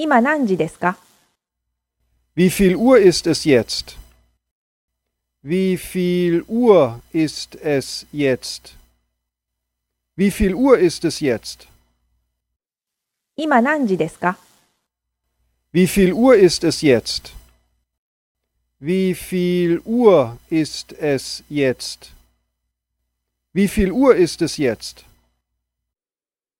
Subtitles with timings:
[0.00, 0.96] 今何時ですか
[2.36, 3.96] Wie viel Uhr ist es jetzt?
[5.42, 8.76] Wie viel Uhr ist es jetzt?
[10.14, 11.66] Wie viel Uhr ist es jetzt?
[13.36, 14.38] 今何時ですか
[15.72, 17.32] Wie viel Uhr ist es jetzt?
[18.78, 22.12] Wie viel Uhr ist es jetzt?
[23.52, 25.07] Wie viel Uhr ist es jetzt?